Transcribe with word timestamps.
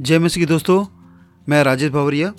जय 0.00 0.18
मसीह 0.18 0.42
की 0.42 0.46
दोस्तों, 0.46 0.86
मैं 1.48 1.64
राजेश 1.64 1.92
भावरिया। 1.92 2.32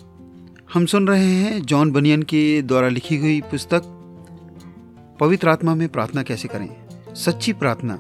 हम 0.73 0.85
सुन 0.85 1.08
रहे 1.08 1.26
हैं 1.26 1.62
जॉन 1.62 1.92
बनियन 1.92 2.24
के 2.24 2.62
द्वारा 2.62 2.88
लिखी 2.88 3.18
हुई 3.18 3.42
पुस्तक, 3.42 3.82
पवित्र 5.20 5.50
आत्मा 5.50 5.76
में 5.76 5.90
प्रार्थना 5.90 6.24
कैसे 6.24 6.48
करें? 6.48 6.76
सच्ची 7.16 7.54
प्रार्थना। 7.54 7.96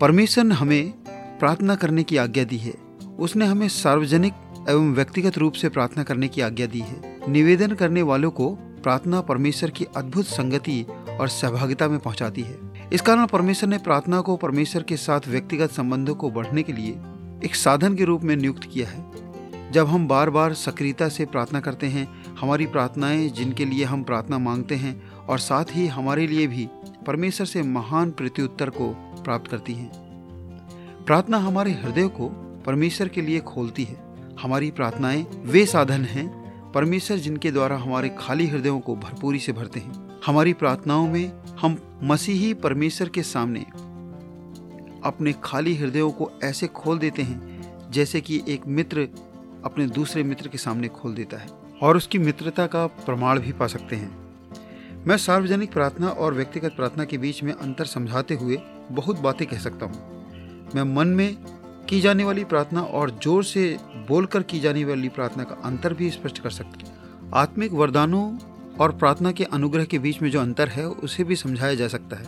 परमेश्वर 0.00 0.44
ने 0.44 0.54
हमें 0.54 0.90
प्रार्थना 1.38 1.74
करने 1.74 2.02
की 2.02 2.16
आज्ञा 2.16 2.44
दी 2.44 2.56
है। 2.56 2.74
उसने 3.18 3.46
हमें 3.46 3.68
सार्वजनिक 3.68 4.32
एवं 4.68 4.92
व्यक्तिगत 4.92 5.38
रूप 5.38 5.52
से 5.52 5.68
प्रार्थना 5.68 6.02
करने 6.02 6.28
की 6.28 6.40
आज्ञा 6.40 6.66
दी 6.66 6.80
है। 6.80 7.20
निवेदन 7.28 7.72
करने 7.72 8.02
वालों 8.02 8.30
को 8.30 8.54
प्रार्थना 8.54 9.20
परमेश्वर 9.20 9.70
की 9.70 9.86
अद्भुत 9.96 10.24
संगति 10.24 10.86
और 11.20 11.28
सहभागिता 11.28 11.88
में 11.88 11.98
पहुंचाती 11.98 12.40
है। 12.40 12.58
इस 12.92 13.00
कारण 13.00 13.26
परमेश्वर 13.26 13.68
ने 13.68 13.78
प्रार्थना 13.78 14.20
को 14.20 14.36
परमेश्वर 14.36 14.82
के 14.82 14.96
साथ 14.96 15.20
व्यक्तिगत 15.28 15.70
संबंधों 15.70 16.14
को 16.14 16.30
बढ़ने 16.30 16.62
के 16.62 16.72
लिए 16.72 16.96
एक 17.44 17.54
साधन 17.54 17.94
के 17.94 18.04
रूप 18.04 18.22
में 18.22 18.36
नियुक्त 18.36 18.64
किया 18.72 18.88
है। 18.88 19.12
जब 19.72 19.86
हम 19.86 20.08
बार 20.08 20.30
बार 20.30 20.54
सक्रियता 20.54 21.08
से 21.08 21.24
प्रार्थना 21.24 21.60
करते 21.60 21.86
हैं, 21.86 22.36
हमारी 22.36 22.66
प्रार्थनाएँ 22.66 23.28
जिनके 23.28 23.64
लिए 23.64 23.84
हम 23.84 24.02
प्रार्थना 24.02 24.38
मांगते 24.38 24.74
हैं 24.74 25.10
और 25.10 25.38
साथ 25.38 25.64
ही 25.70 25.86
हमारे 25.86 26.26
लिए 26.26 26.46
भी 26.46 26.68
परमेश्वर 27.06 27.46
से 27.46 27.62
महान 27.62 28.10
प्रत्युत्तर 28.10 28.70
को 28.70 28.88
प्राप्त 29.24 29.50
करती 29.50 29.74
हैं। 29.74 29.90
प्रार्थना 31.06 31.38
हमारे 31.38 31.72
हृदय 31.72 32.08
को 32.08 32.28
परमेश्वर 32.66 33.08
के 33.08 33.22
लिए 33.22 33.40
खोलती 33.40 33.84
है। 33.84 33.96
हमारी 34.42 34.70
प्रार्थनाएँ 34.70 35.26
वे 35.44 35.66
साधन 35.66 36.04
हैं, 36.04 36.48
परमेश्वर 36.72 37.16
जिनके 37.16 37.50
द्वारा 37.50 37.76
हमारे 37.76 38.16
खाली 38.18 38.46
हृदयों 38.46 38.80
को 38.80 38.96
भरपूरी 38.96 39.38
से 39.38 39.52
भरते 39.52 39.80
हैं। 39.80 40.20
हमारी 40.26 40.52
प्रार्थनाओं 40.52 41.08
में 41.08 41.32
हम 41.60 41.78
मसीही 42.02 42.54
परमेश्वर 42.54 43.08
के 43.08 43.22
सामने 43.22 43.66
अपने 45.08 45.34
खाली 45.44 45.74
हृदयों 45.76 46.10
को 46.10 46.30
ऐसे 46.44 46.66
खोल 46.66 46.98
देते 46.98 47.22
हैं, 47.22 47.90
जैसे 47.90 48.20
कि 48.20 48.42
एक 48.48 48.66
मित्र 48.66 49.08
अपने 49.64 49.86
दूसरे 49.86 50.22
मित्र 50.22 50.48
के 50.48 50.58
सामने 50.58 50.88
खोल 50.88 51.14
देता 51.14 51.36
है, 51.36 51.48
और 51.82 51.96
उसकी 51.96 52.18
मित्रता 52.18 52.66
का 52.66 52.86
प्रमाण 52.86 53.40
भी 53.40 53.52
पा 53.52 53.66
सकते 53.66 53.96
हैं। 53.96 55.04
मैं 55.06 55.16
सार्वजनिक 55.16 55.72
प्रार्थना 55.72 56.08
और 56.08 56.34
व्यक्तिगत 56.34 56.72
प्रार्थना 56.76 57.04
के 57.04 57.18
बीच 57.18 57.42
में 57.42 57.52
अंतर 57.52 57.84
समझाते 57.84 58.34
हुए 58.34 58.60
बहुत 58.90 59.18
बातें 59.18 59.46
कह 59.48 59.58
सकता 59.58 59.86
हूँ। 59.86 60.72
मैं 60.74 60.82
मन 60.82 61.08
में 61.08 61.36
की 61.88 62.00
जाने 62.00 62.24
वाली 62.24 62.44
प्रार्थना 62.44 62.80
और 62.82 63.10
ज़ोर 63.22 63.44
से 63.44 63.76
बोलकर 64.08 64.42
की 64.42 64.60
जाने 64.60 64.84
वाली 64.84 65.08
प्रार्थना 65.08 65.44
का 65.44 65.54
अंतर 65.54 65.94
भी 65.94 66.10
स्पष्ट 66.10 66.38
कर 66.38 66.50
सकता 66.50 66.88
हूँ। 66.88 67.30
आत्मिक 67.34 67.72
वरदानों 67.72 68.38
और 68.80 68.92
प्रार्थना 68.92 69.32
के 69.32 69.44
अनुग्रह 69.44 69.84
के 69.84 69.98
बीच 69.98 70.22
में 70.22 70.30
जो 70.30 70.40
अंतर 70.40 70.68
है, 70.68 70.86
उसे 70.86 71.24
भी 71.24 71.36
समझाया 71.36 71.74
जा 71.74 71.88
सकता 71.88 72.16
है। 72.16 72.26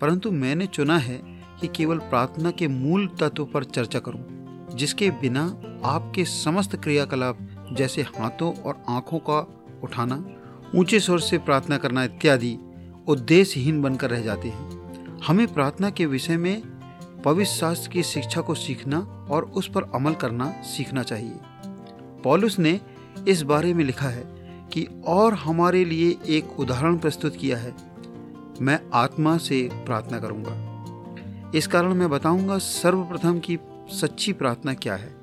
परंतु 0.00 0.30
मैंने 0.30 0.66
चुना 0.66 0.98
है 0.98 1.35
कि 1.60 1.68
केवल 1.68 1.98
प्रार्थना 1.98 2.50
के 2.50 2.68
मूल 2.68 3.06
तत्व 3.06 3.44
पर 3.44 3.64
चर्चा 3.64 3.98
करूँ, 3.98 4.24
जिसके 4.74 5.10
बिना 5.10 5.62
आपके 5.84 6.24
समस्त 6.24 6.76
क्रियाकलाप 6.76 7.38
जैसे 7.72 8.02
हाथों 8.02 8.54
और 8.54 8.82
आँखों 8.88 9.18
का 9.18 9.38
उठाना 9.84 10.24
ऊँचे 10.74 11.00
स्वर 11.00 11.18
से 11.18 11.38
प्रार्थना 11.38 11.76
करना 11.78 12.04
इत्यादि 12.04 12.58
उद्देश्यहीन 13.08 13.82
बनकर 13.82 14.10
रह 14.10 14.20
जाते 14.20 14.48
हैं। 14.48 15.20
हमें 15.26 15.46
प्रार्थना 15.54 15.90
के 15.90 16.06
विषय 16.06 16.36
में 16.36 16.62
पवित्र 17.24 17.50
शास्त्र 17.50 17.90
की 17.90 18.02
शिक्षा 18.02 18.40
को 18.40 18.54
सीखना 18.54 18.98
और 19.30 19.44
उस 19.44 19.70
पर 19.70 19.82
अमल 19.94 20.14
करना 20.14 20.50
सीखना 20.62 21.02
चाहिए। 21.02 21.38
पॉलुस 22.24 22.58
ने 22.58 22.80
इस 23.28 23.42
बारे 23.42 23.74
में 23.74 23.84
लिखा 23.84 24.08
है 24.08 24.24
कि 24.72 24.86
और 25.06 25.34
हमारे 25.34 25.84
लिए 25.84 26.16
एक 26.28 26.60
उदाहरण 26.60 26.98
प्रस्तुत 26.98 27.36
किया 27.36 27.58
है। 27.58 27.74
मैं 28.60 28.80
आत्मा 28.94 29.36
से 29.38 29.68
प्रार्थना 29.72 30.18
करूँगा। 30.18 30.75
इस 31.54 31.66
कारण 31.66 31.94
मैं 31.94 32.10
बताऊँगा 32.10 32.58
सर्वप्रथम 32.58 33.38
की 33.38 33.58
सच्ची 33.88 34.32
प्रार्थना 34.32 34.74
क्या 34.74 34.94
है। 34.94 35.16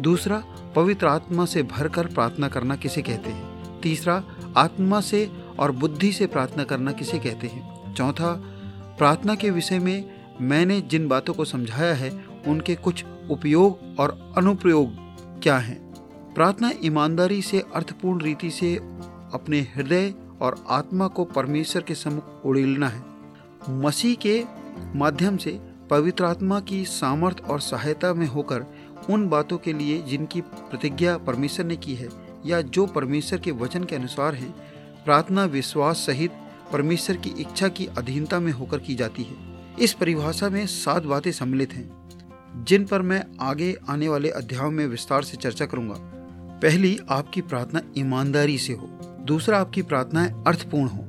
दूसरा, 0.00 0.44
पवित्र 0.76 1.06
आत्मा 1.06 1.44
से 1.44 1.62
भरकर 1.62 2.06
प्रार्थना 2.06 2.48
करना 2.48 2.76
किसे 2.76 3.02
कहते 3.02 3.30
हैं। 3.30 3.80
तीसरा, 3.80 4.24
आत्मा 4.56 5.00
से 5.00 5.30
और 5.58 5.72
बुद्धि 5.72 6.12
से 6.12 6.26
प्रार्थना 6.26 6.64
करना 6.64 6.92
किसे 6.92 7.18
कहते 7.18 7.46
हैं। 7.46 7.94
चौथा, 7.94 8.32
प्रार्थना 8.98 9.34
के 9.34 9.50
विषय 9.50 9.78
में 9.78 10.10
मैंने 10.40 10.80
जिन 10.80 11.08
बातों 11.08 11.34
को 11.34 11.44
समझाया 11.44 11.94
है, 11.94 12.24
उनके 12.46 12.74
कुछ 12.74 13.04
उपयोग 13.30 13.78
और 14.00 14.34
अनुप्रयोग 14.36 14.88
क्या 15.42 15.58
हैं। 15.58 15.94
प्रार्थना 16.34 16.72
ईमानदारी 16.84 17.42
से, 17.42 17.64
अर्थपूर्ण 17.74 18.20
रीति 18.20 18.50
से 18.50 18.76
अपने 19.34 19.60
हृदय 19.60 20.14
और 20.40 20.64
आत्मा 20.68 21.06
को 21.06 21.24
परमेश्वर 21.24 21.82
के 21.82 21.94
सम्मुख 21.94 22.46
उड़ेलना 22.46 22.88
है। 22.88 23.02
मसीह 23.70 24.14
के 24.14 24.44
माध्यम 24.94 25.36
से 25.36 25.67
पवित्र 25.90 26.24
आत्मा 26.24 26.60
की 26.60 26.84
सामर्थ 26.84 27.40
और 27.40 27.60
सहायता 27.60 28.14
में 28.14 28.26
होकर 28.26 28.64
उन 29.10 29.28
बातों 29.28 29.58
के 29.58 29.72
लिए 29.72 30.02
जिनकी 30.02 30.40
प्रतिज्ञा 30.40 31.18
परमेश्वर 31.18 31.66
ने 31.66 31.76
की 31.76 31.94
है 31.94 32.08
या 32.46 32.60
जो 32.60 32.86
परमेश्वर 32.86 33.38
के 33.38 33.50
वचन 33.50 33.84
के 33.84 33.96
अनुसार 33.96 34.34
है, 34.34 34.50
प्रार्थना 35.04 35.44
विश्वास 35.44 35.96
सहित 35.96 36.30
परमेश्वर 36.72 37.16
की 37.16 37.30
इच्छा 37.30 37.68
की 37.68 37.86
अधीनता 37.86 38.40
में 38.40 38.52
होकर 38.52 38.78
की 38.78 38.94
जाती 38.94 39.22
है। 39.22 39.34
इस 39.80 39.92
परिभाषा 39.92 40.48
में 40.48 40.66
सात 40.66 41.02
बातें 41.02 41.32
सम्मिलित 41.32 41.72
हैं, 41.72 42.08
जिन 42.64 42.84
पर 42.84 43.02
मैं 43.02 43.24
आगे 43.40 43.76
आने 43.88 44.08
वाले 44.08 44.30
अध्याय 44.30 44.70
में 44.70 44.86
विस्तार 44.86 45.22
से 45.22 45.36
चर्चा 45.36 45.66
करूँगा। 45.66 45.94
पहली, 46.62 46.98
आपकी 47.10 47.40
प्रार्थना 47.40 47.80
ईमानदारी 47.98 48.58
से 48.58 48.72
हो। 48.72 48.86
दूसरा, 49.20 49.58
आपकी 49.58 49.82
प्रार्थनाएँ 49.82 50.44
अर्थपूर्ण 50.46 50.88
हो। 50.88 51.04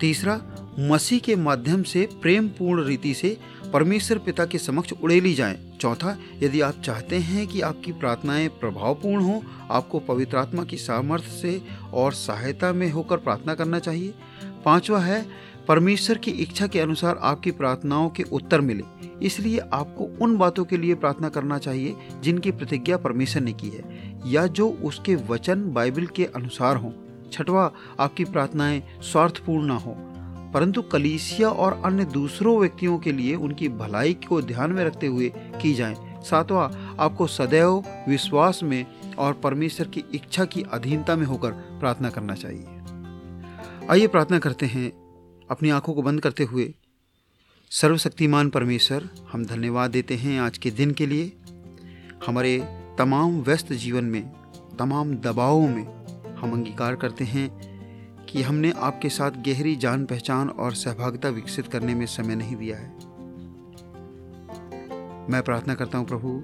तीसरा 0.00 0.36
मसीह 0.80 1.18
के 1.18 1.36
माध्यम 1.36 1.82
से 1.82 2.08
प्रेम 2.22 2.48
पूर्ण 2.48 2.84
रीति 2.84 3.14
से 3.14 3.38
परमेश्वर 3.72 4.18
पिता 4.18 4.46
के 4.46 4.58
समक्ष 4.58 4.92
उड़ेली 4.92 5.34
जाएँ। 5.34 5.78
चौथा, 5.80 6.18
यदि 6.42 6.60
आप 6.60 6.74
चाहते 6.84 7.16
हैं 7.16 7.46
कि 7.46 7.60
आपकी 7.60 7.92
प्रार्थनाएँ 7.92 8.48
प्रभावपूर्ण 8.48 9.22
हो, 9.22 9.42
आपको 9.70 9.98
पवित्र 9.98 10.36
आत्मा 10.36 10.64
की 10.64 10.76
सामर्थ्य 10.76 11.28
से 11.28 11.62
और 11.92 12.12
सहायता 12.12 12.72
में 12.72 12.90
होकर 12.90 13.16
प्रार्थना 13.16 13.54
करना 13.54 13.78
चाहिए। 13.78 14.14
पांचवा 14.64 15.00
है, 15.00 15.26
परमेश्वर 15.68 16.18
की 16.18 16.30
इच्छा 16.30 16.66
के 16.66 16.80
अनुसार 16.80 17.18
आपकी 17.22 17.50
प्रार्थनाओं 17.50 18.10
के 18.10 18.22
उत्तर 18.22 18.60
मिले। 18.60 18.82
इसलिए 19.22 19.58
आपको 19.58 20.24
उन 20.24 20.36
बातों 20.36 20.64
के 20.64 20.76
लिए 20.76 20.94
प्रार्थना 20.94 21.28
करना 21.28 21.58
चाहिए 21.58 21.96
जिनकी 22.20 22.50
प्रतिज्ञा 22.50 22.96
परमेश्वर 22.96 23.42
ने 23.42 23.52
की 23.52 23.68
है, 23.68 24.12
या 24.26 24.46
जो 24.46 24.68
उसके 24.70 25.14
वचन 25.14 25.72
बाइबल 25.72 26.06
के 26.06 26.24
अनुसार 26.24 26.76
हों। 26.76 26.90
छठवा, 27.32 27.72
आपकी 28.00 28.24
प्रार्थनाएँ 28.24 28.82
स्वार्थपूर्ण 29.02 29.66
ना 29.66 29.76
हो। 29.76 30.13
परंतु 30.54 30.82
कलीसिया 30.82 31.48
और 31.48 31.82
अन्य 31.84 32.04
दूसरों 32.04 32.58
व्यक्तियों 32.58 32.98
के 32.98 33.12
लिए 33.12 33.34
उनकी 33.34 33.68
भलाई 33.68 34.14
को 34.14 34.42
ध्यान 34.42 34.70
में 34.70 34.84
रखते 34.84 35.06
हुए 35.06 35.32
की 35.36 35.74
जाए। 35.74 36.22
सातवां, 36.24 36.96
आपको 36.96 37.26
सदैव 37.26 37.84
विश्वास 38.08 38.60
में 38.62 38.86
और 39.14 39.32
परमेश्वर 39.32 39.88
की 39.88 40.04
इच्छा 40.14 40.44
की 40.44 40.62
अधीनता 40.62 41.16
में 41.16 41.26
होकर 41.26 41.52
प्रार्थना 41.52 42.10
करना 42.10 42.34
चाहिए। 42.34 42.66
आइए 43.90 44.06
प्रार्थना 44.06 44.38
करते 44.38 44.66
हैं। 44.66 45.04
अपनी 45.50 45.70
आँखों 45.70 45.94
को 45.94 46.02
बंद 46.02 46.20
करते 46.20 46.44
हुए, 46.44 46.74
सर्वशक्तिमान 47.70 48.50
परमेश्वर, 48.50 49.08
हम 49.32 49.44
धन्यवाद 49.44 49.90
देते 49.90 50.14
हैं 50.14 50.40
आज 50.40 50.58
के 50.58 50.70
दिन 50.70 50.90
के 50.90 51.06
लिए। 51.06 51.32
हमारे 52.26 52.58
तमाम 52.98 53.40
व्यस्त 53.40 53.72
जीवन 53.72 54.04
में, 54.04 54.32
तमाम 54.78 55.14
दबावों 55.14 55.68
में 55.68 55.84
हम 56.36 56.52
अंगीकार 56.52 56.96
करते 56.96 57.24
हैं। 57.24 57.73
कि 58.34 58.42
हमने 58.42 58.72
आपके 58.76 59.08
साथ 59.08 59.30
गहरी 59.30 59.76
जान 59.76 60.04
पहचान 60.04 60.48
और 60.48 60.72
सहभागिता 60.72 61.28
विकसित 61.28 61.66
करने 61.66 61.94
में 61.94 62.06
समय 62.06 62.34
नहीं 62.34 62.56
दिया 62.56 62.76
है। 62.76 62.88
मैं 65.30 65.42
प्रार्थना 65.42 65.74
करता 65.74 65.98
हूँ 65.98 66.06
प्रभु, 66.06 66.42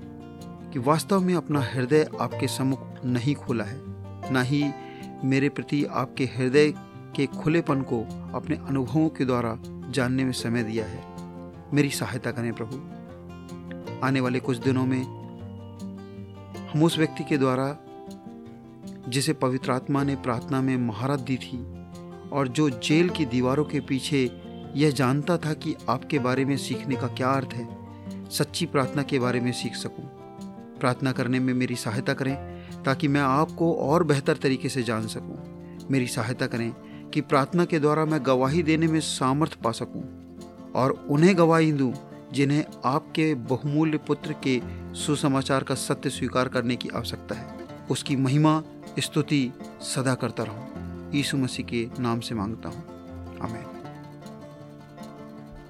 कि 0.73 0.78
वास्तव 0.78 1.21
में 1.21 1.34
अपना 1.34 1.61
हृदय 1.61 2.09
आपके 2.21 2.47
सम्मुख 2.47 3.05
नहीं 3.05 3.34
खोला 3.34 3.65
है, 3.65 3.78
ना 4.33 4.43
ही 4.43 4.71
मेरे 5.25 5.49
प्रति 5.49 5.84
आपके 5.84 6.25
हृदय 6.25 6.73
के 7.17 7.27
खुलेपन 7.27 7.83
को 7.83 8.01
अपने 8.34 8.57
अनुभवों 8.57 9.09
के 9.09 9.25
द्वारा 9.25 9.59
जानने 9.91 10.25
में 10.25 10.33
समय 10.33 10.62
दिया 10.62 10.87
है। 10.87 11.05
मेरी 11.75 11.91
सहायता 11.91 12.31
करें 12.31 12.53
प्रभु। 12.53 14.07
आने 14.07 14.21
वाले 14.21 14.41
कुछ 14.41 14.57
दिनों 14.57 14.87
में 14.87 15.03
हम 16.69 16.83
उस 16.83 16.99
व्यक्ति 16.99 17.25
के 17.25 17.39
द्वारा, 17.39 17.77
जिसे 19.09 19.33
पवित्र 19.33 19.72
आत्मा 19.72 20.03
ने 20.03 20.16
प्रार्थना 20.16 20.60
में 20.60 20.77
महारत 20.77 21.21
दी 21.21 21.36
थी 21.36 21.79
और 22.32 22.48
जो 22.48 22.68
जेल 22.71 23.09
की 23.09 23.24
दीवारों 23.24 23.65
के 23.65 23.80
पीछे 23.80 24.30
यह 24.77 24.91
जानता 24.91 25.36
था 25.36 25.53
कि 25.53 25.74
आपके 25.88 26.18
बारे 26.18 26.44
में 26.44 26.56
सीखने 26.56 26.97
का 26.97 27.06
क्या 27.06 27.30
अर्थ 27.30 27.54
है, 27.54 27.68
सच्ची 28.30 28.66
प्रार्थना 28.66 29.03
के 29.03 29.18
बारे 29.18 29.41
में 29.41 29.53
सीख 29.53 29.74
सकूँ। 29.74 30.04
प्रार्थना 30.80 31.12
करने 31.12 31.41
में 31.41 31.54
मेरी 31.54 31.74
सहायता 31.74 32.15
करें, 32.15 32.34
ताकि 32.84 33.09
मैं 33.09 33.21
आपको 33.21 33.72
और 33.74 34.04
बेहतर 34.04 34.36
तरीके 34.36 34.68
से 34.68 34.82
जान 34.82 35.06
सकूँ। 35.06 35.88
मेरी 35.91 36.06
सहायता 36.06 36.47
करें 36.47 36.71
कि 37.10 37.21
प्रार्थना 37.21 37.65
के 37.65 37.78
द्वारा 37.78 38.04
मैं 38.04 38.21
गवाही 38.27 38.62
देने 38.62 38.86
में 38.86 39.00
सामर्थ्य 39.00 39.59
पा 39.65 39.72
सकूँ 39.72 40.03
और 40.74 41.06
उन्हें 41.10 41.36
गवाही 41.38 41.72
दूँ, 41.72 41.92
जिन्हें 42.33 42.65
आपके 42.84 43.34
बहुमूल्य 43.34 43.98
पुत्र 43.98 44.34
के 44.47 44.60
सुसमाचार 44.94 45.65
का 45.65 45.74
सत्य 45.74 46.10
स्वीकार 46.10 46.48
करने 46.48 46.76
की 46.76 46.88
आवश्यकता 46.88 47.34
है 47.34 47.59
उसकी 47.91 48.16
महिमा, 48.16 48.62
स्तुति 48.98 49.50
सदा 49.83 50.15
करता 50.15 50.42
रहूँ 50.42 50.90
यीशु 51.15 51.36
मसीह 51.36 51.66
के 51.66 51.89
नाम 51.98 52.21
से 52.21 52.34
माँगता 52.34 52.68
हूँ। 52.68 52.84
आमेन। 53.42 53.79